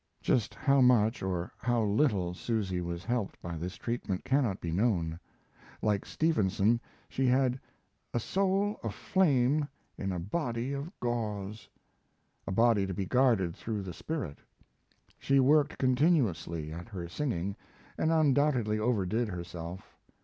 Just 0.23 0.55
how 0.55 0.81
much 0.81 1.21
or 1.21 1.51
how 1.59 1.83
little 1.83 2.33
Susy 2.33 2.81
was 2.81 3.05
helped 3.05 3.39
by 3.39 3.55
this 3.55 3.75
treatment 3.75 4.25
cannot 4.25 4.59
be 4.59 4.71
known. 4.71 5.19
Like 5.79 6.07
Stevenson, 6.07 6.81
she 7.07 7.27
had 7.27 7.59
"a 8.11 8.19
soul 8.19 8.79
of 8.81 8.95
flame 8.95 9.67
in 9.99 10.11
a 10.11 10.17
body 10.17 10.73
of 10.73 10.91
gauze," 11.01 11.69
a 12.47 12.51
body 12.51 12.87
to 12.87 12.95
be 12.95 13.05
guarded 13.05 13.55
through 13.55 13.83
the 13.83 13.93
spirit. 13.93 14.39
She 15.19 15.39
worked 15.39 15.77
continuously 15.77 16.73
at 16.73 16.89
her 16.89 17.07
singing 17.07 17.55
and 17.95 18.11
undoubtedly 18.11 18.79
overdid 18.79 19.27
herself. 19.27 19.95